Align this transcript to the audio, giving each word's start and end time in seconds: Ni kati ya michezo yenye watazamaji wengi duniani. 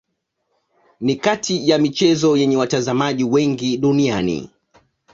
Ni 1.01 1.15
kati 1.15 1.69
ya 1.69 1.77
michezo 1.77 2.37
yenye 2.37 2.57
watazamaji 2.57 3.23
wengi 3.23 3.77
duniani. 3.77 4.49